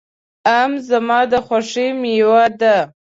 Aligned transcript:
آم 0.59 0.71
زما 0.87 1.19
د 1.31 1.33
خوښې 1.45 1.87
مېوه 2.01 2.43
ده. 2.59 2.75